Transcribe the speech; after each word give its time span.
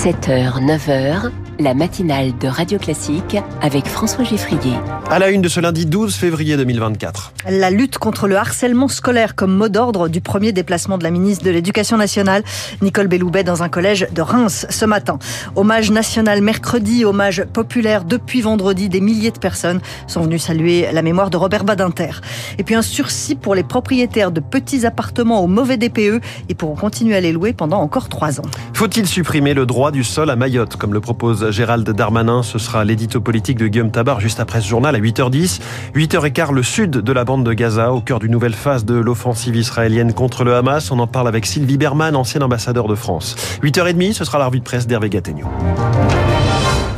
7h, 0.00 0.60
9h, 0.60 1.49
la 1.60 1.74
matinale 1.74 2.36
de 2.38 2.48
Radio 2.48 2.78
Classique 2.78 3.36
avec 3.60 3.86
François 3.86 4.24
Geffrier. 4.24 4.74
À 5.10 5.18
la 5.18 5.30
une 5.30 5.42
de 5.42 5.48
ce 5.48 5.60
lundi 5.60 5.84
12 5.84 6.14
février 6.14 6.56
2024. 6.56 7.32
La 7.50 7.70
lutte 7.70 7.98
contre 7.98 8.28
le 8.28 8.36
harcèlement 8.36 8.88
scolaire 8.88 9.34
comme 9.34 9.54
mot 9.54 9.68
d'ordre 9.68 10.08
du 10.08 10.20
premier 10.20 10.52
déplacement 10.52 10.96
de 10.96 11.02
la 11.02 11.10
ministre 11.10 11.44
de 11.44 11.50
l'Éducation 11.50 11.98
nationale, 11.98 12.42
Nicole 12.80 13.08
Belloubet, 13.08 13.44
dans 13.44 13.62
un 13.62 13.68
collège 13.68 14.06
de 14.12 14.22
Reims 14.22 14.66
ce 14.70 14.84
matin. 14.86 15.18
Hommage 15.54 15.90
national 15.90 16.40
mercredi, 16.40 17.04
hommage 17.04 17.44
populaire 17.44 18.04
depuis 18.04 18.40
vendredi. 18.40 18.88
Des 18.88 19.00
milliers 19.00 19.30
de 19.30 19.38
personnes 19.38 19.80
sont 20.06 20.22
venues 20.22 20.38
saluer 20.38 20.88
la 20.92 21.02
mémoire 21.02 21.30
de 21.30 21.36
Robert 21.36 21.64
Badinter. 21.64 22.20
Et 22.58 22.64
puis 22.64 22.74
un 22.74 22.82
sursis 22.82 23.34
pour 23.34 23.54
les 23.54 23.64
propriétaires 23.64 24.30
de 24.30 24.40
petits 24.40 24.86
appartements 24.86 25.44
au 25.44 25.46
mauvais 25.46 25.76
DPE. 25.76 26.22
Ils 26.48 26.56
pourront 26.56 26.76
continuer 26.76 27.16
à 27.16 27.20
les 27.20 27.32
louer 27.32 27.52
pendant 27.52 27.80
encore 27.80 28.08
trois 28.08 28.40
ans. 28.40 28.46
Faut-il 28.72 29.06
supprimer 29.06 29.52
le 29.52 29.66
droit 29.66 29.90
du 29.90 30.04
sol 30.04 30.30
à 30.30 30.36
Mayotte, 30.36 30.76
comme 30.76 30.94
le 30.94 31.00
propose 31.00 31.49
Gérald 31.50 31.88
Darmanin 31.88 32.42
Ce 32.42 32.58
sera 32.58 32.84
l'édito 32.84 33.20
politique 33.20 33.58
de 33.58 33.66
Guillaume 33.66 33.90
Tabar 33.90 34.20
juste 34.20 34.40
après 34.40 34.60
ce 34.60 34.68
journal 34.68 34.94
à 34.94 34.98
8h10. 34.98 35.60
8h15, 35.94 36.52
le 36.52 36.62
sud 36.62 36.90
de 36.90 37.12
la 37.12 37.24
bande 37.24 37.44
de 37.44 37.52
Gaza, 37.52 37.92
au 37.92 38.00
cœur 38.00 38.18
d'une 38.18 38.32
nouvelle 38.32 38.54
phase 38.54 38.84
de 38.84 38.94
l'offensive 38.94 39.56
israélienne 39.56 40.12
contre 40.12 40.44
le 40.44 40.54
Hamas. 40.54 40.90
On 40.90 40.98
en 40.98 41.06
parle 41.06 41.28
avec 41.28 41.46
Sylvie 41.46 41.78
Berman, 41.78 42.16
ancien 42.16 42.40
ambassadeur 42.42 42.88
de 42.88 42.94
France. 42.94 43.36
8h30, 43.62 44.12
ce 44.14 44.24
sera 44.24 44.38
la 44.38 44.46
revue 44.46 44.60
de 44.60 44.64
presse 44.64 44.86
d'Hervé 44.86 45.10
Gattegno. 45.10 45.46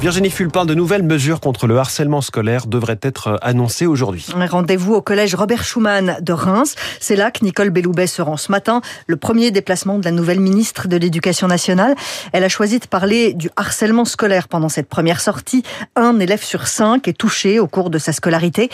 Virginie 0.03 0.31
Fulpin, 0.31 0.65
de 0.65 0.75
nouvelles 0.75 1.05
mesures 1.05 1.39
contre 1.39 1.69
le 1.69 1.79
harcèlement 1.79 2.23
scolaire 2.23 2.67
devraient 2.67 2.99
être 3.03 3.39
annoncées 3.41 3.87
aujourd'hui. 3.87 4.27
Rendez-vous 4.51 4.95
au 4.95 5.01
collège 5.01 5.37
Robert 5.37 5.63
Schumann 5.63 6.17
de 6.21 6.33
Reims. 6.33 6.75
C'est 6.99 7.15
là 7.15 7.31
que 7.31 7.45
Nicole 7.45 7.71
Belloubet 7.71 8.09
se 8.09 8.21
rend 8.21 8.37
ce 8.37 8.51
matin. 8.51 8.81
Le 9.07 9.17
premier 9.17 9.53
déplacement 9.53 10.01
de 10.01 10.05
la 10.05 10.11
nouvelle 10.11 10.41
ministre 10.41 10.89
de 10.89 10.97
l'Éducation 10.97 11.47
nationale. 11.47 11.95
Elle 12.33 12.43
a 12.43 12.49
choisi 12.49 12.81
de 12.81 12.87
parler 12.87 13.33
du 13.33 13.49
harcèlement 13.55 14.05
scolaire 14.05 14.49
pendant 14.49 14.69
cette 14.69 14.89
première 14.89 15.21
sortie. 15.21 15.63
Un 15.95 16.19
élève 16.19 16.43
sur 16.43 16.67
cinq 16.67 17.07
est 17.07 17.17
touché 17.17 17.61
au 17.61 17.69
cours 17.69 17.89
de 17.89 17.99
sa 17.99 18.13
scolarité. 18.13 18.71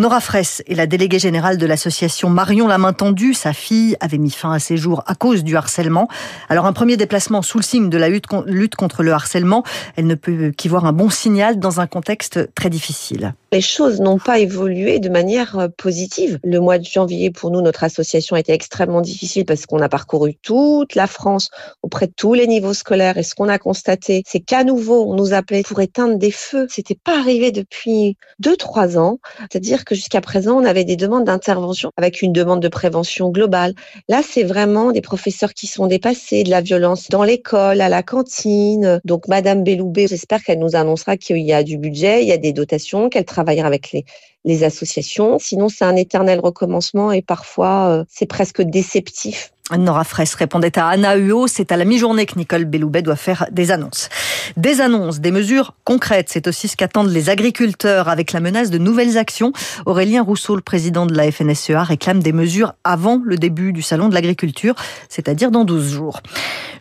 Nora 0.00 0.18
Fraisse 0.18 0.64
est 0.66 0.74
la 0.74 0.88
déléguée 0.88 1.20
générale 1.20 1.58
de 1.58 1.66
l'association 1.66 2.28
Marion 2.28 2.66
la 2.66 2.78
main 2.78 2.92
tendue. 2.92 3.34
Sa 3.34 3.52
fille 3.52 3.96
avait 4.00 4.18
mis 4.18 4.32
fin 4.32 4.50
à 4.50 4.58
ses 4.58 4.76
jours 4.76 5.04
à 5.06 5.14
cause 5.14 5.44
du 5.44 5.56
harcèlement. 5.56 6.08
Alors 6.48 6.66
un 6.66 6.72
premier 6.72 6.96
déplacement 6.96 7.40
sous 7.42 7.58
le 7.58 7.62
signe 7.62 7.88
de 7.88 7.98
la 7.98 8.08
lutte 8.08 8.74
contre 8.74 9.04
le 9.04 9.12
harcèlement. 9.12 9.62
Elle 9.94 10.08
ne 10.08 10.16
peut 10.16 10.50
un 10.80 10.92
bon 10.92 11.10
signal 11.10 11.58
dans 11.58 11.80
un 11.80 11.86
contexte 11.86 12.54
très 12.54 12.70
difficile 12.70 13.34
les 13.52 13.60
choses 13.60 14.00
n'ont 14.00 14.18
pas 14.18 14.38
évolué 14.38 14.98
de 14.98 15.10
manière 15.10 15.58
euh, 15.58 15.68
positive. 15.68 16.38
Le 16.42 16.58
mois 16.58 16.78
de 16.78 16.84
janvier, 16.84 17.30
pour 17.30 17.50
nous, 17.50 17.60
notre 17.60 17.84
association 17.84 18.34
a 18.34 18.40
été 18.40 18.52
extrêmement 18.52 19.02
difficile 19.02 19.44
parce 19.44 19.66
qu'on 19.66 19.80
a 19.80 19.90
parcouru 19.90 20.36
toute 20.42 20.94
la 20.94 21.06
France 21.06 21.50
auprès 21.82 22.06
de 22.06 22.12
tous 22.16 22.32
les 22.32 22.46
niveaux 22.46 22.72
scolaires 22.72 23.18
et 23.18 23.22
ce 23.22 23.34
qu'on 23.34 23.48
a 23.48 23.58
constaté, 23.58 24.22
c'est 24.26 24.40
qu'à 24.40 24.64
nouveau, 24.64 25.04
on 25.06 25.14
nous 25.14 25.34
appelait 25.34 25.62
pour 25.62 25.80
éteindre 25.80 26.16
des 26.16 26.30
feux. 26.30 26.66
C'était 26.70 26.94
pas 26.96 27.18
arrivé 27.18 27.52
depuis 27.52 28.16
deux, 28.38 28.56
trois 28.56 28.96
ans. 28.96 29.18
C'est-à-dire 29.50 29.84
que 29.84 29.94
jusqu'à 29.94 30.22
présent, 30.22 30.58
on 30.58 30.64
avait 30.64 30.84
des 30.84 30.96
demandes 30.96 31.24
d'intervention 31.24 31.90
avec 31.98 32.22
une 32.22 32.32
demande 32.32 32.62
de 32.62 32.68
prévention 32.68 33.28
globale. 33.28 33.74
Là, 34.08 34.22
c'est 34.26 34.44
vraiment 34.44 34.92
des 34.92 35.02
professeurs 35.02 35.52
qui 35.52 35.66
sont 35.66 35.86
dépassés, 35.86 36.42
de 36.42 36.50
la 36.50 36.62
violence 36.62 37.08
dans 37.10 37.22
l'école, 37.22 37.82
à 37.82 37.90
la 37.90 38.02
cantine. 38.02 38.98
Donc, 39.04 39.28
Madame 39.28 39.62
Belloubet, 39.62 40.06
j'espère 40.06 40.42
qu'elle 40.42 40.58
nous 40.62 40.76
annoncera 40.76 41.16
qu'il 41.16 41.38
y 41.38 41.52
a 41.52 41.62
du 41.62 41.78
budget, 41.78 42.22
il 42.22 42.28
y 42.28 42.32
a 42.32 42.38
des 42.38 42.52
dotations, 42.52 43.08
qu'elle 43.08 43.24
travaille 43.24 43.56
travailler 43.56 43.62
avec 43.62 43.92
les, 43.92 44.04
les 44.44 44.64
associations. 44.64 45.38
Sinon, 45.38 45.68
c'est 45.68 45.84
un 45.84 45.96
éternel 45.96 46.40
recommencement 46.40 47.12
et 47.12 47.22
parfois, 47.22 47.88
euh, 47.88 48.04
c'est 48.08 48.26
presque 48.26 48.62
déceptif. 48.62 49.52
Nora 49.78 50.04
Fraisse 50.04 50.34
répondait 50.34 50.78
à 50.78 50.88
Anna 50.88 51.16
Huot. 51.16 51.46
C'est 51.46 51.72
à 51.72 51.76
la 51.76 51.84
mi-journée 51.84 52.26
que 52.26 52.36
Nicole 52.36 52.64
Belloubet 52.64 53.02
doit 53.02 53.16
faire 53.16 53.46
des 53.50 53.70
annonces. 53.70 54.08
Des 54.56 54.80
annonces, 54.80 55.20
des 55.20 55.30
mesures 55.30 55.74
concrètes. 55.84 56.28
C'est 56.30 56.46
aussi 56.46 56.68
ce 56.68 56.76
qu'attendent 56.76 57.10
les 57.10 57.30
agriculteurs 57.30 58.08
avec 58.08 58.32
la 58.32 58.40
menace 58.40 58.70
de 58.70 58.78
nouvelles 58.78 59.18
actions. 59.18 59.52
Aurélien 59.86 60.22
Rousseau, 60.22 60.56
le 60.56 60.62
président 60.62 61.06
de 61.06 61.14
la 61.14 61.30
FNSEA, 61.30 61.84
réclame 61.84 62.22
des 62.22 62.32
mesures 62.32 62.74
avant 62.84 63.20
le 63.24 63.36
début 63.36 63.72
du 63.72 63.82
salon 63.82 64.08
de 64.08 64.14
l'agriculture, 64.14 64.74
c'est-à-dire 65.08 65.50
dans 65.50 65.64
12 65.64 65.90
jours. 65.90 66.20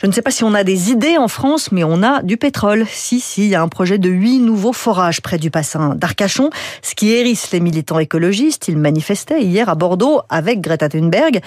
Je 0.01 0.07
ne 0.07 0.11
sais 0.11 0.23
pas 0.23 0.31
si 0.31 0.43
on 0.43 0.53
a 0.53 0.63
des 0.63 0.91
idées 0.91 1.17
en 1.17 1.27
France, 1.27 1.71
mais 1.71 1.83
on 1.83 2.01
a 2.01 2.23
du 2.23 2.37
pétrole. 2.37 2.85
Si, 2.89 3.19
si, 3.19 3.43
il 3.43 3.49
y 3.49 3.55
a 3.55 3.61
un 3.61 3.67
projet 3.67 3.99
de 3.99 4.09
huit 4.09 4.39
nouveaux 4.39 4.73
forages 4.73 5.21
près 5.21 5.37
du 5.37 5.49
bassin 5.49 5.95
d'Arcachon, 5.95 6.49
ce 6.81 6.95
qui 6.95 7.11
hérisse 7.11 7.50
les 7.51 7.59
militants 7.59 7.99
écologistes. 7.99 8.67
Ils 8.67 8.77
manifestaient 8.77 9.43
hier 9.43 9.69
à 9.69 9.75
Bordeaux 9.75 10.21
avec 10.29 10.61
Greta 10.61 10.89
Thunberg. 10.89 11.41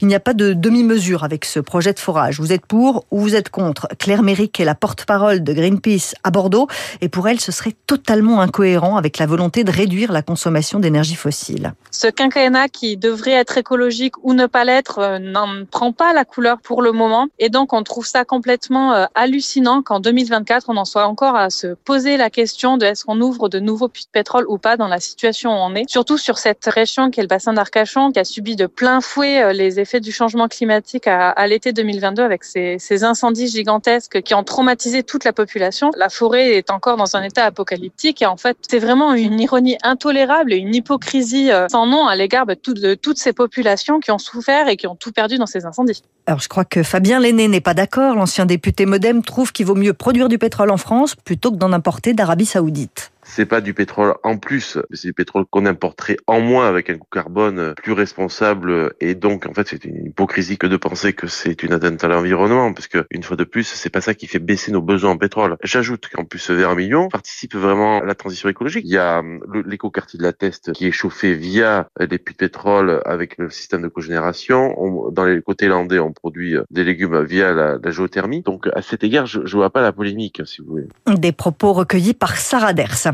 Il 0.00 0.08
n'y 0.08 0.14
a 0.14 0.20
pas 0.20 0.34
de 0.34 0.52
demi-mesure 0.52 1.24
avec 1.24 1.44
ce 1.44 1.60
projet 1.60 1.92
de 1.92 1.98
forage. 1.98 2.40
Vous 2.40 2.52
êtes 2.52 2.66
pour 2.66 3.04
ou 3.10 3.20
vous 3.20 3.34
êtes 3.34 3.48
contre? 3.48 3.88
Claire 3.98 4.22
Méric 4.22 4.58
est 4.60 4.64
la 4.64 4.74
porte-parole 4.74 5.42
de 5.42 5.52
Greenpeace 5.52 6.14
à 6.24 6.30
Bordeaux 6.30 6.68
et 7.00 7.08
pour 7.08 7.28
elle, 7.28 7.40
ce 7.40 7.52
serait 7.52 7.74
totalement 7.86 8.40
incohérent 8.40 8.96
avec 8.96 9.18
la 9.18 9.26
volonté 9.26 9.64
de 9.64 9.70
réduire 9.70 10.12
la 10.12 10.22
consommation 10.22 10.78
d'énergie 10.78 11.14
fossile. 11.14 11.72
Ce 11.90 12.06
quinquennat 12.06 12.68
qui 12.68 12.96
devrait 12.96 13.32
être 13.32 13.58
écologique 13.58 14.14
ou 14.22 14.34
ne 14.34 14.46
pas 14.46 14.64
l'être 14.64 14.98
euh, 14.98 15.18
n'en 15.18 15.64
prend 15.70 15.92
pas 15.92 16.12
la 16.12 16.24
couleur 16.24 16.58
pour 16.60 16.82
le 16.82 16.92
moment 16.92 17.28
et 17.38 17.48
donc 17.48 17.72
on 17.72 17.82
trouve 17.82 18.06
ça 18.06 18.24
complètement 18.24 18.94
euh, 18.94 19.06
hallucinant 19.14 19.82
qu'en 19.82 20.00
2024 20.00 20.66
on 20.68 20.76
en 20.76 20.84
soit 20.84 21.06
encore 21.06 21.36
à 21.36 21.50
se 21.50 21.74
poser 21.74 22.16
la 22.16 22.30
question 22.30 22.76
de 22.76 22.86
est-ce 22.86 23.04
qu'on 23.04 23.20
ouvre 23.20 23.48
de 23.48 23.58
nouveaux 23.58 23.88
puits 23.88 24.04
de 24.04 24.10
pétrole 24.10 24.44
ou 24.48 24.58
pas 24.58 24.76
dans 24.76 24.88
la 24.88 25.00
situation 25.00 25.49
on 25.52 25.74
est. 25.74 25.88
Surtout 25.88 26.18
sur 26.18 26.38
cette 26.38 26.64
région 26.66 27.10
qui 27.10 27.20
est 27.20 27.22
le 27.22 27.28
bassin 27.28 27.52
d'Arcachon 27.52 28.12
qui 28.12 28.18
a 28.18 28.24
subi 28.24 28.56
de 28.56 28.66
plein 28.66 29.00
fouet 29.00 29.42
euh, 29.42 29.52
les 29.52 29.80
effets 29.80 30.00
du 30.00 30.12
changement 30.12 30.48
climatique 30.48 31.06
à, 31.06 31.46
l'été 31.46 31.72
2022 31.72 32.22
avec 32.22 32.44
ces, 32.44 33.04
incendies 33.04 33.48
gigantesques 33.48 34.22
qui 34.22 34.34
ont 34.34 34.44
traumatisé 34.44 35.02
toute 35.02 35.24
la 35.24 35.32
population 35.32 35.90
la 35.96 36.08
forêt 36.08 36.56
est 36.56 36.70
encore 36.70 36.96
dans 36.96 37.16
un 37.16 37.22
état 37.22 37.44
apocalyptique 37.44 38.22
et 38.22 38.26
en 38.26 38.36
fait, 38.36 38.56
c'est 38.68 38.78
vraiment 38.78 39.14
une 39.14 39.40
ironie 39.40 39.76
intolérable 39.82 40.52
et 40.52 40.56
une 40.56 40.74
hypocrisie 40.74 41.50
euh, 41.50 41.66
sans 41.70 41.86
nom 41.86 42.06
à 42.06 42.16
l'égard 42.16 42.46
de, 42.46 42.54
toutes 42.54 43.18
ces 43.18 43.32
populations 43.32 44.00
qui 44.00 44.10
ont 44.10 44.18
souffert 44.18 44.68
et 44.68 44.76
qui 44.76 44.86
ont 44.86 44.96
tout 44.96 45.12
perdu 45.12 45.38
dans 45.38 45.46
ces 45.46 45.66
incendies. 45.66 46.02
Alors 46.26 46.40
je 46.40 46.48
crois 46.48 46.64
que 46.64 46.82
Fabien 46.82 47.20
Lenné 47.20 47.48
n'est 47.48 47.60
pas 47.60 47.74
d'accord. 47.74 48.14
L'ancien 48.14 48.46
député 48.46 48.86
Modem 48.86 49.22
trouve 49.22 49.52
qu'il 49.52 49.66
vaut 49.66 49.74
mieux 49.74 49.94
produire 49.94 50.28
du 50.28 50.38
pétrole 50.38 50.70
en 50.70 50.76
France 50.76 51.14
plutôt 51.14 51.50
que 51.50 51.56
d'en 51.56 51.72
importer 51.72 52.12
d'Arabie 52.12 52.46
Saoudite 52.46 53.12
c'est 53.30 53.46
pas 53.46 53.60
du 53.60 53.74
pétrole 53.74 54.14
en 54.24 54.36
plus, 54.36 54.78
c'est 54.92 55.08
du 55.08 55.14
pétrole 55.14 55.44
qu'on 55.48 55.64
importerait 55.64 56.16
en 56.26 56.40
moins 56.40 56.68
avec 56.68 56.90
un 56.90 56.98
coût 56.98 57.06
carbone 57.10 57.74
plus 57.76 57.92
responsable 57.92 58.92
et 59.00 59.14
donc 59.14 59.46
en 59.46 59.54
fait 59.54 59.68
c'est 59.68 59.84
une 59.84 60.06
hypocrisie 60.06 60.58
que 60.58 60.66
de 60.66 60.76
penser 60.76 61.12
que 61.12 61.28
c'est 61.28 61.62
une 61.62 61.72
atteinte 61.72 62.02
à 62.02 62.08
l'environnement 62.08 62.72
parce 62.72 62.88
que 62.88 63.06
une 63.10 63.22
fois 63.22 63.36
de 63.36 63.44
plus 63.44 63.64
c'est 63.64 63.90
pas 63.90 64.00
ça 64.00 64.14
qui 64.14 64.26
fait 64.26 64.40
baisser 64.40 64.72
nos 64.72 64.82
besoins 64.82 65.12
en 65.12 65.16
pétrole. 65.16 65.56
J'ajoute 65.62 66.08
qu'en 66.12 66.24
plus 66.24 66.50
vers 66.50 66.70
un 66.70 66.74
million 66.74 67.08
participe 67.08 67.54
vraiment 67.54 68.02
à 68.02 68.04
la 68.04 68.16
transition 68.16 68.48
écologique. 68.48 68.84
Il 68.84 68.92
y 68.92 68.98
a 68.98 69.20
hum, 69.20 69.40
l'éco-quartier 69.64 70.18
de 70.18 70.24
la 70.24 70.32
Teste 70.32 70.72
qui 70.72 70.86
est 70.86 70.92
chauffé 70.92 71.34
via 71.34 71.88
des 72.00 72.18
puits 72.18 72.34
de 72.34 72.38
pétrole 72.38 73.00
avec 73.04 73.38
le 73.38 73.48
système 73.48 73.82
de 73.82 73.88
cogénération. 73.88 74.74
dans 75.12 75.24
les 75.24 75.40
côtés 75.40 75.68
landais 75.68 76.00
on 76.00 76.12
produit 76.12 76.56
des 76.70 76.82
légumes 76.82 77.22
via 77.22 77.52
la, 77.52 77.90
géothermie. 77.90 78.42
Donc 78.42 78.68
à 78.74 78.82
cet 78.82 79.04
égard 79.04 79.26
je, 79.26 79.46
je 79.46 79.56
vois 79.56 79.70
pas 79.70 79.82
la 79.82 79.92
polémique 79.92 80.42
si 80.44 80.62
vous 80.62 80.68
voulez. 80.68 80.88
Des 81.06 81.32
propos 81.32 81.72
recueillis 81.72 82.14
par 82.14 82.36
Sarah 82.36 82.72
Ders. 82.72 83.12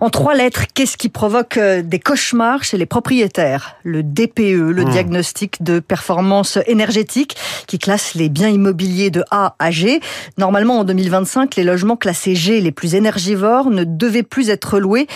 En 0.00 0.10
trois 0.10 0.34
lettres, 0.34 0.64
qu'est-ce 0.74 0.96
qui 0.96 1.08
provoque 1.08 1.56
euh, 1.56 1.82
des 1.82 1.98
cauchemars 1.98 2.64
chez 2.64 2.76
les 2.76 2.86
propriétaires? 2.86 3.76
Le 3.84 4.02
DPE, 4.02 4.70
le 4.70 4.84
hmm. 4.84 4.90
diagnostic 4.90 5.62
de 5.62 5.80
performance 5.80 6.58
énergétique, 6.66 7.36
qui 7.66 7.78
classe 7.78 8.14
les 8.14 8.28
biens 8.28 8.48
immobiliers 8.48 9.10
de 9.10 9.22
A 9.30 9.54
à 9.58 9.70
G. 9.70 10.00
Normalement, 10.38 10.80
en 10.80 10.84
2025, 10.84 11.56
les 11.56 11.64
logements 11.64 11.96
classés 11.96 12.34
G 12.34 12.60
les 12.60 12.72
plus 12.72 12.94
énergivores 12.94 13.70
ne 13.70 13.84
devaient 13.84 14.22
plus 14.22 14.50
être 14.50 14.78
loués. 14.78 15.06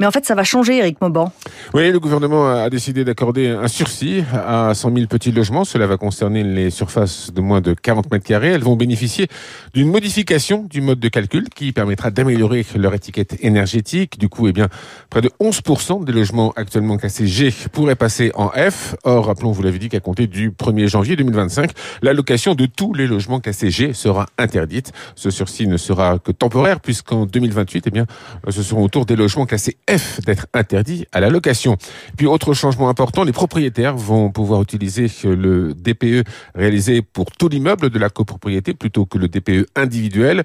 Mais 0.00 0.06
en 0.06 0.10
fait, 0.10 0.26
ça 0.26 0.34
va 0.34 0.44
changer, 0.44 0.78
Eric 0.78 1.00
Mauban. 1.00 1.32
Oui, 1.74 1.90
le 1.90 1.98
gouvernement 1.98 2.48
a 2.48 2.70
décidé 2.70 3.04
d'accorder 3.04 3.48
un 3.48 3.68
sursis 3.68 4.24
à 4.32 4.72
100 4.74 4.94
000 4.94 5.06
petits 5.06 5.32
logements. 5.32 5.64
Cela 5.64 5.86
va 5.86 5.96
concerner 5.96 6.44
les 6.44 6.70
surfaces 6.70 7.32
de 7.32 7.40
moins 7.40 7.60
de 7.60 7.74
40 7.74 8.10
mètres 8.12 8.26
carrés. 8.26 8.48
Elles 8.48 8.64
vont 8.64 8.76
bénéficier 8.76 9.28
d'une 9.74 9.90
modification 9.90 10.66
du 10.68 10.80
mode 10.80 11.00
de 11.00 11.08
calcul 11.08 11.48
qui 11.54 11.72
permettra 11.72 12.10
d'améliorer 12.10 12.64
leur 12.76 12.94
étiquette 12.94 13.36
énergétique 13.42 13.85
du 13.94 14.28
coup, 14.28 14.48
eh 14.48 14.52
bien, 14.52 14.68
près 15.10 15.20
de 15.20 15.30
11% 15.40 16.04
des 16.04 16.12
logements 16.12 16.52
actuellement 16.56 16.96
classés 16.96 17.26
G 17.26 17.54
pourraient 17.72 17.94
passer 17.94 18.32
en 18.34 18.48
F. 18.48 18.96
Or, 19.04 19.26
rappelons, 19.26 19.52
vous 19.52 19.62
l'avez 19.62 19.78
dit, 19.78 19.88
qu'à 19.88 20.00
compter 20.00 20.26
du 20.26 20.50
1er 20.50 20.88
janvier 20.88 21.14
2025, 21.14 21.70
la 22.02 22.12
location 22.12 22.54
de 22.54 22.66
tous 22.66 22.94
les 22.94 23.06
logements 23.06 23.38
classés 23.38 23.70
G 23.70 23.92
sera 23.92 24.26
interdite. 24.38 24.92
Ce 25.14 25.30
sursis 25.30 25.68
ne 25.68 25.76
sera 25.76 26.18
que 26.18 26.32
temporaire 26.32 26.80
puisqu'en 26.80 27.26
2028, 27.26 27.84
eh 27.86 27.90
bien, 27.90 28.06
ce 28.48 28.62
seront 28.62 28.82
autour 28.82 29.06
des 29.06 29.14
logements 29.14 29.46
classés 29.46 29.76
F 29.88 30.20
d'être 30.26 30.46
interdits 30.52 31.06
à 31.12 31.20
la 31.20 31.30
location. 31.30 31.76
Puis, 32.16 32.26
autre 32.26 32.54
changement 32.54 32.88
important, 32.88 33.22
les 33.22 33.32
propriétaires 33.32 33.96
vont 33.96 34.30
pouvoir 34.30 34.62
utiliser 34.62 35.06
le 35.24 35.74
DPE 35.74 36.24
réalisé 36.54 37.02
pour 37.02 37.26
tout 37.30 37.48
l'immeuble 37.48 37.90
de 37.90 37.98
la 37.98 38.10
copropriété 38.10 38.74
plutôt 38.74 39.06
que 39.06 39.18
le 39.18 39.28
DPE 39.28 39.68
individuel. 39.76 40.42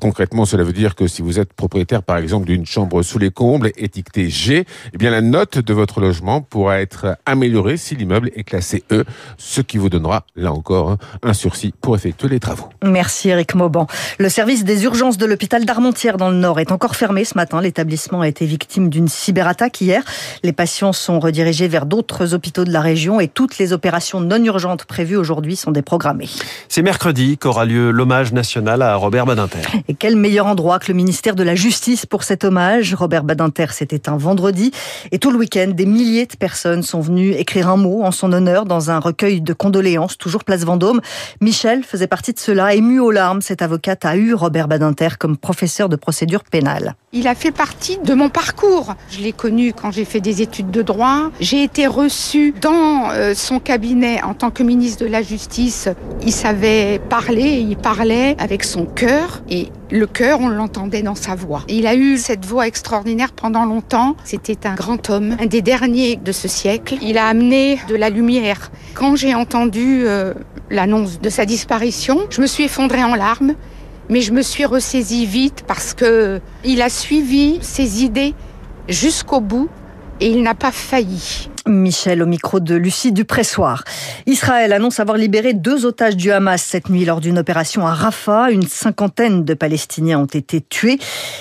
Concrètement, 0.00 0.44
cela 0.44 0.64
veut 0.64 0.72
dire 0.72 0.96
que 0.96 1.06
si 1.06 1.22
vous 1.22 1.38
êtes 1.38 1.52
propriétaire, 1.52 2.02
par 2.02 2.16
exemple, 2.16 2.46
d'une 2.46 2.66
chambre 2.70 3.02
sous 3.02 3.18
les 3.18 3.30
combles, 3.30 3.72
étiquetée 3.76 4.30
G, 4.30 4.64
eh 4.92 4.96
bien 4.96 5.10
la 5.10 5.20
note 5.20 5.58
de 5.58 5.74
votre 5.74 6.00
logement 6.00 6.40
pourra 6.40 6.80
être 6.80 7.16
améliorée 7.26 7.76
si 7.76 7.96
l'immeuble 7.96 8.30
est 8.36 8.44
classé 8.44 8.84
E, 8.92 9.04
ce 9.38 9.60
qui 9.60 9.76
vous 9.76 9.88
donnera, 9.88 10.24
là 10.36 10.52
encore, 10.52 10.90
hein, 10.90 10.98
un 11.22 11.32
sursis 11.32 11.74
pour 11.80 11.96
effectuer 11.96 12.28
les 12.28 12.38
travaux. 12.38 12.68
Merci 12.84 13.30
Eric 13.30 13.56
Mauban. 13.56 13.88
Le 14.18 14.28
service 14.28 14.64
des 14.64 14.84
urgences 14.84 15.18
de 15.18 15.26
l'hôpital 15.26 15.64
d'Armentières 15.64 16.16
dans 16.16 16.30
le 16.30 16.36
Nord 16.36 16.60
est 16.60 16.70
encore 16.70 16.94
fermé 16.94 17.24
ce 17.24 17.36
matin. 17.36 17.60
L'établissement 17.60 18.20
a 18.20 18.28
été 18.28 18.46
victime 18.46 18.88
d'une 18.88 19.08
cyberattaque 19.08 19.80
hier. 19.80 20.02
Les 20.44 20.52
patients 20.52 20.92
sont 20.92 21.18
redirigés 21.18 21.66
vers 21.66 21.86
d'autres 21.86 22.34
hôpitaux 22.34 22.64
de 22.64 22.72
la 22.72 22.80
région 22.80 23.18
et 23.18 23.26
toutes 23.26 23.58
les 23.58 23.72
opérations 23.72 24.20
non 24.20 24.42
urgentes 24.44 24.84
prévues 24.84 25.16
aujourd'hui 25.16 25.56
sont 25.56 25.72
déprogrammées. 25.72 26.28
C'est 26.68 26.82
mercredi 26.82 27.36
qu'aura 27.36 27.64
lieu 27.64 27.90
l'hommage 27.90 28.32
national 28.32 28.82
à 28.82 28.94
Robert 28.94 29.26
Badinter. 29.26 29.58
Et 29.88 29.94
quel 29.94 30.14
meilleur 30.14 30.46
endroit 30.46 30.78
que 30.78 30.86
le 30.88 30.94
ministère 30.94 31.34
de 31.34 31.42
la 31.42 31.56
Justice 31.56 32.06
pour 32.06 32.22
cet 32.22 32.44
hommage 32.44 32.59
Robert 32.94 33.24
Badinter, 33.24 33.66
c'était 33.70 34.08
un 34.08 34.16
vendredi. 34.16 34.70
Et 35.12 35.18
tout 35.18 35.30
le 35.30 35.38
week-end, 35.38 35.68
des 35.74 35.86
milliers 35.86 36.26
de 36.26 36.36
personnes 36.36 36.82
sont 36.82 37.00
venues 37.00 37.32
écrire 37.32 37.68
un 37.68 37.76
mot 37.76 38.02
en 38.02 38.10
son 38.10 38.32
honneur 38.32 38.66
dans 38.66 38.90
un 38.90 38.98
recueil 38.98 39.40
de 39.40 39.52
condoléances, 39.52 40.18
toujours 40.18 40.44
place 40.44 40.64
Vendôme. 40.64 41.00
Michel 41.40 41.84
faisait 41.84 42.06
partie 42.06 42.32
de 42.32 42.38
cela, 42.38 42.74
ému 42.74 43.00
aux 43.00 43.10
larmes. 43.10 43.40
Cette 43.40 43.62
avocate 43.62 44.04
a 44.04 44.16
eu 44.16 44.34
Robert 44.34 44.68
Badinter 44.68 45.08
comme 45.18 45.36
professeur 45.36 45.88
de 45.88 45.96
procédure 45.96 46.44
pénale. 46.44 46.94
Il 47.12 47.26
a 47.26 47.34
fait 47.34 47.50
partie 47.50 47.98
de 47.98 48.14
mon 48.14 48.28
parcours. 48.28 48.94
Je 49.10 49.20
l'ai 49.20 49.32
connu 49.32 49.72
quand 49.72 49.90
j'ai 49.90 50.04
fait 50.04 50.20
des 50.20 50.42
études 50.42 50.70
de 50.70 50.82
droit. 50.82 51.30
J'ai 51.40 51.64
été 51.64 51.86
reçue 51.86 52.54
dans 52.60 53.10
euh, 53.10 53.34
son 53.34 53.58
cabinet 53.58 54.22
en 54.22 54.34
tant 54.34 54.50
que 54.50 54.62
ministre 54.62 55.04
de 55.04 55.10
la 55.10 55.22
Justice. 55.22 55.88
Il 56.22 56.32
savait 56.32 57.00
parler, 57.08 57.64
il 57.68 57.76
parlait 57.76 58.36
avec 58.38 58.64
son 58.64 58.84
cœur 58.84 59.42
et 59.48 59.70
le 59.90 60.06
cœur, 60.06 60.40
on 60.40 60.48
l'entendait 60.48 61.02
dans 61.02 61.14
sa 61.14 61.34
voix. 61.34 61.64
Il 61.68 61.86
a 61.86 61.94
eu 61.94 62.16
cette 62.16 62.44
voix 62.46 62.66
extraordinaire 62.66 63.32
pendant 63.32 63.64
longtemps. 63.64 64.16
C'était 64.24 64.66
un 64.66 64.74
grand 64.74 65.10
homme, 65.10 65.36
un 65.40 65.46
des 65.46 65.62
derniers 65.62 66.16
de 66.16 66.32
ce 66.32 66.48
siècle. 66.48 66.96
Il 67.02 67.18
a 67.18 67.26
amené 67.26 67.78
de 67.88 67.96
la 67.96 68.10
lumière. 68.10 68.70
Quand 68.94 69.16
j'ai 69.16 69.34
entendu 69.34 70.02
euh, 70.04 70.34
l'annonce 70.70 71.20
de 71.20 71.28
sa 71.28 71.44
disparition, 71.44 72.20
je 72.30 72.40
me 72.40 72.46
suis 72.46 72.64
effondrée 72.64 73.02
en 73.02 73.14
larmes 73.14 73.54
mais 74.10 74.20
je 74.20 74.32
me 74.32 74.42
suis 74.42 74.64
ressaisie 74.64 75.24
vite 75.24 75.62
parce 75.66 75.94
que 75.94 76.40
il 76.64 76.82
a 76.82 76.88
suivi 76.90 77.58
ses 77.62 78.02
idées 78.02 78.34
jusqu'au 78.88 79.40
bout 79.40 79.68
et 80.20 80.28
il 80.28 80.42
n'a 80.42 80.54
pas 80.54 80.72
failli. 80.72 81.48
Michel 81.66 82.22
au 82.22 82.26
micro 82.26 82.58
de 82.58 82.74
Lucie 82.74 83.12
Dupressoir. 83.12 83.84
Israël 84.26 84.72
annonce 84.72 84.98
avoir 84.98 85.16
libéré 85.16 85.52
deux 85.52 85.86
otages 85.86 86.16
du 86.16 86.32
Hamas 86.32 86.62
cette 86.62 86.88
nuit 86.88 87.04
lors 87.04 87.20
d'une 87.20 87.38
opération 87.38 87.86
à 87.86 87.94
Rafah. 87.94 88.50
Une 88.50 88.66
cinquantaine 88.66 89.44
de 89.44 89.54
Palestiniens 89.54 90.18
ont 90.18 90.26
été 90.26 90.60
tués. 90.60 90.98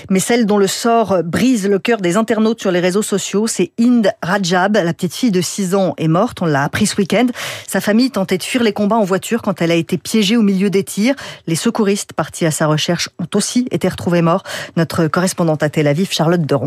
Mais 0.09 0.19
celle 0.19 0.45
dont 0.45 0.57
le 0.57 0.67
sort 0.67 1.23
brise 1.23 1.67
le 1.67 1.79
cœur 1.79 1.99
des 1.99 2.17
internautes 2.17 2.61
sur 2.61 2.71
les 2.71 2.79
réseaux 2.79 3.01
sociaux, 3.01 3.47
c'est 3.47 3.71
Ind 3.79 4.11
Rajab. 4.21 4.75
La 4.75 4.93
petite 4.93 5.15
fille 5.15 5.31
de 5.31 5.41
6 5.41 5.75
ans 5.75 5.93
est 5.97 6.07
morte. 6.07 6.41
On 6.41 6.45
l'a 6.45 6.63
appris 6.63 6.85
ce 6.85 6.97
week-end. 6.97 7.27
Sa 7.67 7.81
famille 7.81 8.11
tentait 8.11 8.37
de 8.37 8.43
fuir 8.43 8.61
les 8.61 8.73
combats 8.73 8.97
en 8.97 9.05
voiture 9.05 9.41
quand 9.41 9.61
elle 9.61 9.71
a 9.71 9.75
été 9.75 9.97
piégée 9.97 10.37
au 10.37 10.41
milieu 10.41 10.69
des 10.69 10.83
tirs. 10.83 11.15
Les 11.47 11.55
secouristes 11.55 12.13
partis 12.13 12.45
à 12.45 12.51
sa 12.51 12.67
recherche 12.67 13.09
ont 13.19 13.27
aussi 13.35 13.67
été 13.71 13.87
retrouvés 13.87 14.21
morts. 14.21 14.43
Notre 14.75 15.07
correspondante 15.07 15.63
à 15.63 15.69
Tel 15.69 15.87
Aviv, 15.87 16.11
Charlotte 16.11 16.41
de. 16.41 16.59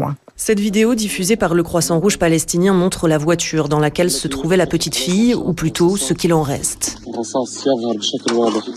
Cette 0.44 0.58
vidéo 0.58 0.96
diffusée 0.96 1.36
par 1.36 1.54
le 1.54 1.62
Croissant 1.62 2.00
Rouge 2.00 2.18
palestinien 2.18 2.72
montre 2.72 3.06
la 3.06 3.16
voiture 3.16 3.68
dans 3.68 3.78
laquelle 3.78 4.10
se 4.10 4.26
trouvait 4.26 4.56
la 4.56 4.66
petite 4.66 4.96
fille, 4.96 5.36
ou 5.36 5.52
plutôt 5.52 5.96
ce 5.96 6.14
qu'il 6.14 6.34
en 6.34 6.42
reste. 6.42 6.98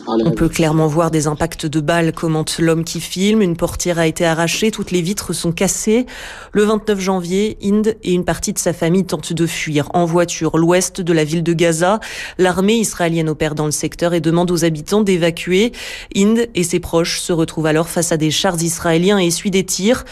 On 0.07 0.31
peut 0.31 0.47
clairement 0.47 0.85
voir 0.85 1.09
des 1.09 1.25
impacts 1.25 1.65
de 1.65 1.79
balles, 1.79 2.13
commente 2.13 2.59
l'homme 2.59 2.83
qui 2.83 2.99
filme. 2.99 3.41
Une 3.41 3.57
portière 3.57 3.97
a 3.97 4.05
été 4.05 4.23
arrachée, 4.27 4.69
toutes 4.69 4.91
les 4.91 5.01
vitres 5.01 5.33
sont 5.33 5.51
cassées. 5.51 6.05
Le 6.51 6.65
29 6.65 6.99
janvier, 6.99 7.57
Inde 7.63 7.95
et 8.03 8.13
une 8.13 8.25
partie 8.25 8.53
de 8.53 8.59
sa 8.59 8.71
famille 8.71 9.05
tentent 9.05 9.33
de 9.33 9.47
fuir 9.47 9.89
en 9.95 10.05
voiture 10.05 10.59
l'ouest 10.59 11.01
de 11.01 11.13
la 11.13 11.23
ville 11.23 11.41
de 11.41 11.53
Gaza. 11.53 11.99
L'armée 12.37 12.75
israélienne 12.75 13.29
opère 13.29 13.55
dans 13.55 13.65
le 13.65 13.71
secteur 13.71 14.13
et 14.13 14.21
demande 14.21 14.51
aux 14.51 14.65
habitants 14.65 15.01
d'évacuer. 15.01 15.71
Inde 16.15 16.47
et 16.53 16.63
ses 16.63 16.79
proches 16.79 17.19
se 17.19 17.33
retrouvent 17.33 17.65
alors 17.65 17.89
face 17.89 18.11
à 18.11 18.17
des 18.17 18.29
chars 18.29 18.61
israéliens 18.61 19.19
et 19.19 19.25
essuient 19.25 19.49
des 19.49 19.65
tirs. 19.65 20.05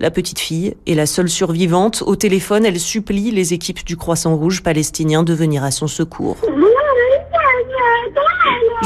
La 0.00 0.10
petite 0.10 0.38
fille 0.38 0.74
est 0.86 0.94
la 0.94 0.99
seule 1.06 1.28
survivante. 1.28 2.02
Au 2.06 2.16
téléphone, 2.16 2.64
elle 2.64 2.78
supplie 2.78 3.30
les 3.30 3.54
équipes 3.54 3.84
du 3.84 3.96
Croissant 3.96 4.36
Rouge 4.36 4.62
palestinien 4.62 5.22
de 5.22 5.34
venir 5.34 5.64
à 5.64 5.70
son 5.70 5.86
secours. 5.86 6.36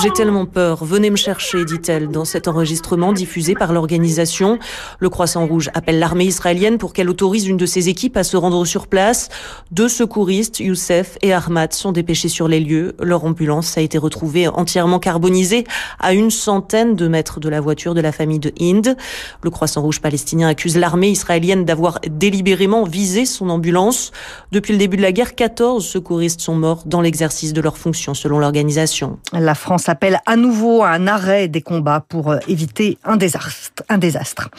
J'ai 0.03 0.11
tellement 0.11 0.45
peur, 0.45 0.85
venez 0.85 1.09
me 1.09 1.17
chercher, 1.17 1.65
dit-elle 1.65 2.09
dans 2.09 2.25
cet 2.25 2.49
enregistrement 2.49 3.13
diffusé 3.13 3.55
par 3.55 3.73
l'organisation. 3.73 4.59
Le 4.99 5.09
Croissant 5.09 5.47
Rouge 5.47 5.71
appelle 5.73 5.99
l'armée 5.99 6.25
israélienne 6.25 6.79
pour 6.79 6.93
qu'elle 6.93 7.09
autorise 7.09 7.47
une 7.47 7.57
de 7.57 7.65
ses 7.65 7.89
équipes 7.89 8.17
à 8.17 8.25
se 8.25 8.37
rendre 8.37 8.65
sur 8.65 8.89
place. 8.89 9.29
Deux 9.71 9.89
secouristes, 9.89 10.59
Youssef 10.59 11.17
et 11.23 11.33
Ahmad, 11.33 11.73
sont 11.73 11.93
dépêchés 11.93 12.29
sur 12.29 12.49
les 12.49 12.59
lieux. 12.61 12.97
Leur 13.01 13.25
ambulance 13.25 13.79
a 13.79 13.83
été 13.83 13.97
retrouvée 13.97 14.49
entièrement 14.49 14.99
carbonisée 14.99 15.65
à 16.01 16.13
une 16.13 16.31
centaine 16.31 16.97
de 16.97 17.07
mètres 17.07 17.39
de 17.39 17.49
la 17.49 17.61
voiture 17.61 17.95
de 17.95 18.01
la 18.01 18.13
famille 18.13 18.41
de 18.41 18.53
Hind. 18.61 18.97
Le 19.43 19.51
Croissant 19.51 19.81
Rouge 19.81 20.01
palestinien 20.01 20.49
accuse 20.49 20.77
l'armée 20.77 21.11
israélienne 21.11 21.65
d'avoir 21.65 22.01
délibérément 22.11 22.85
visé 22.85 23.27
son 23.27 23.49
ambulance. 23.49 24.11
Depuis 24.51 24.73
le 24.73 24.79
début 24.79 24.97
de 24.97 25.03
la 25.03 25.13
guerre, 25.13 25.37
14 25.37 25.87
secouristes 25.87 26.41
sont 26.41 26.57
morts 26.57 26.83
dans 26.85 27.01
l'exercice 27.01 27.53
de 27.53 27.61
leurs 27.61 27.79
fonctions 27.79 28.15
selon 28.15 28.39
l'organisation. 28.41 28.84
La 29.33 29.55
France 29.55 29.89
appelle 29.89 30.21
à 30.27 30.37
nouveau 30.37 30.83
à 30.83 30.91
un 30.91 31.07
arrêt 31.07 31.49
des 31.49 31.63
combats 31.63 32.05
pour 32.07 32.33
euh, 32.33 32.39
éviter 32.49 32.99
un 33.05 33.17
désastre. 33.17 34.51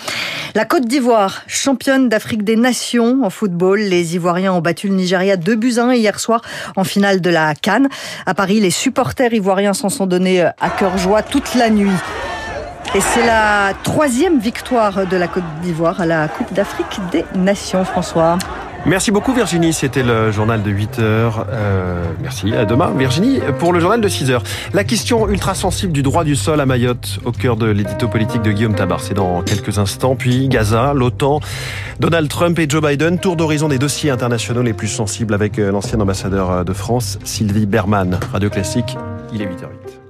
La 0.56 0.66
Côte 0.66 0.86
d'Ivoire, 0.86 1.44
championne 1.48 2.10
d'Afrique 2.10 2.44
des 2.44 2.56
Nations 2.56 3.24
en 3.24 3.30
football, 3.30 3.80
les 3.80 4.16
Ivoiriens 4.16 4.54
ont 4.54 4.62
battu 4.62 4.88
le 4.88 4.96
Nigeria 4.96 5.38
2 5.38 5.56
buts 5.56 5.76
1 5.78 5.94
hier 5.94 6.20
soir 6.20 6.42
en 6.76 6.84
finale 6.84 7.22
de 7.22 7.30
la 7.30 7.54
Cannes. 7.56 7.90
À 8.26 8.34
Paris, 8.34 8.60
les 8.60 8.72
supporters 8.72 9.34
ivoiriens 9.34 9.74
s'en 9.74 9.90
sont 9.90 10.08
donnés 10.08 10.42
euh, 10.42 10.50
à 10.60 10.70
cœur 10.70 10.98
joie 10.98 11.22
toute 11.22 11.56
la 11.56 11.70
nuit. 11.70 11.92
Et 12.94 13.02
c'est 13.02 13.26
la 13.26 13.74
troisième 13.84 14.40
victoire 14.40 15.06
de 15.06 15.18
la 15.18 15.28
Côte 15.28 15.44
d'Ivoire 15.62 16.00
à 16.00 16.06
la 16.06 16.28
Coupe 16.28 16.54
d'Afrique 16.54 17.00
des 17.12 17.26
Nations, 17.36 17.84
François. 17.84 18.38
Merci 18.86 19.10
beaucoup 19.10 19.34
Virginie, 19.34 19.74
c'était 19.74 20.04
le 20.04 20.32
journal 20.32 20.62
de 20.62 20.70
8 20.70 21.00
heures. 21.00 21.48
Euh, 21.50 22.04
merci, 22.22 22.54
à 22.54 22.66
demain 22.66 22.92
Virginie 22.96 23.40
pour 23.58 23.74
le 23.74 23.80
journal 23.80 24.00
de 24.00 24.08
6 24.08 24.30
heures. 24.30 24.44
La 24.74 24.84
question 24.84 25.28
ultra 25.28 25.56
sensible 25.56 25.92
du 25.92 26.04
droit 26.04 26.24
du 26.24 26.36
sol 26.36 26.62
à 26.62 26.68
Mayotte 26.68 27.20
au 27.26 27.32
cœur 27.32 27.56
de 27.56 27.66
l'édito 27.66 28.08
politique 28.08 28.44
de 28.44 28.52
Guillaume 28.52 28.76
Tabar, 28.76 29.00
c'est 29.00 29.16
dans 29.16 29.42
quelques 29.42 29.80
instants. 29.80 30.16
Puis 30.16 30.48
Gaza, 30.50 30.94
l'OTAN, 30.94 31.40
Donald 32.00 32.30
Trump 32.30 32.60
et 32.60 32.70
Joe 32.70 32.84
Biden, 32.84 33.18
tour 33.18 33.36
d'horizon 33.36 33.70
des 33.70 33.80
dossiers 33.80 34.12
internationaux 34.12 34.62
les 34.62 34.74
plus 34.74 34.88
sensibles 34.88 35.34
avec 35.34 35.58
euh, 35.58 35.72
l'ancien 35.72 36.00
ambassadeur 36.00 36.64
de 36.64 36.74
France 36.74 37.18
Sylvie 37.24 37.66
Berman. 37.66 38.20
Radio 38.32 38.52
Classique, 38.52 38.98
il 39.34 39.42
est 39.42 39.46
8h08. 39.46 40.05